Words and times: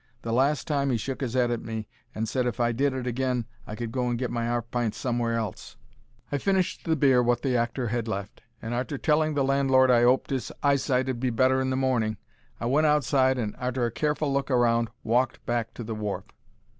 The 0.23 0.33
last 0.33 0.65
time 0.67 0.89
he 0.89 0.97
shook 0.97 1.21
his 1.21 1.35
'ead 1.35 1.51
at 1.51 1.61
me, 1.61 1.87
and 2.15 2.27
said 2.27 2.47
if 2.47 2.59
I 2.59 2.71
did 2.71 2.91
it 2.93 3.05
agin 3.05 3.45
I 3.67 3.75
could 3.75 3.91
go 3.91 4.09
and 4.09 4.17
get 4.17 4.31
my 4.31 4.47
'arf 4.49 4.65
pints 4.71 4.97
somewhere 4.97 5.35
else. 5.35 5.77
I 6.31 6.39
finished 6.39 6.85
the 6.85 6.95
beer 6.95 7.21
wot 7.21 7.43
the 7.43 7.55
actor 7.55 7.89
'ad 7.91 8.07
left, 8.07 8.41
and, 8.63 8.73
arter 8.73 8.97
telling 8.97 9.35
the 9.35 9.43
landlord 9.43 9.91
I 9.91 10.01
'oped 10.03 10.31
his 10.31 10.51
eyesight 10.63 11.07
'ud 11.07 11.19
be 11.19 11.29
better 11.29 11.61
in 11.61 11.69
the 11.69 11.75
morning, 11.77 12.17
I 12.59 12.65
went 12.65 12.87
outside, 12.87 13.37
and 13.37 13.55
arter 13.59 13.85
a 13.85 13.91
careful 13.91 14.33
look 14.33 14.49
round 14.49 14.89
walked 15.03 15.45
back 15.45 15.71
to 15.75 15.83
the 15.83 15.93
wharf. 15.93 16.25